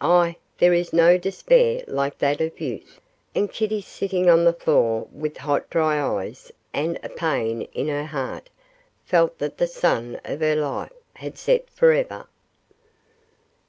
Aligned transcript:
Ah, 0.00 0.34
there 0.58 0.72
is 0.72 0.92
no 0.92 1.16
despair 1.16 1.84
like 1.86 2.18
that 2.18 2.40
of 2.40 2.60
youth; 2.60 3.00
and 3.32 3.48
Kitty, 3.52 3.80
sitting 3.80 4.28
on 4.28 4.42
the 4.44 4.52
floor 4.52 5.06
with 5.12 5.36
hot 5.36 5.70
dry 5.70 6.02
eyes 6.04 6.50
and 6.74 6.98
a 7.04 7.08
pain 7.08 7.62
in 7.74 7.86
her 7.86 8.06
heart, 8.06 8.50
felt 9.04 9.38
that 9.38 9.58
the 9.58 9.68
sun 9.68 10.18
of 10.24 10.40
her 10.40 10.56
life 10.56 10.90
had 11.14 11.38
set 11.38 11.70
for 11.70 11.92
ever. 11.92 12.26